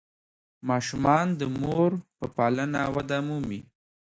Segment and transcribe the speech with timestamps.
[0.69, 3.61] ماشومان د مور په پالنه وده مومي.